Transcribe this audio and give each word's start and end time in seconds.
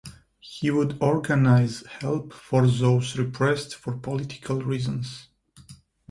He 0.39 0.71
would 0.71 0.97
organize 0.99 1.81
help 1.85 2.33
for 2.33 2.65
those 2.67 3.15
repressed 3.19 3.75
for 3.75 3.95
political 3.95 4.59
reasons. 4.59 5.27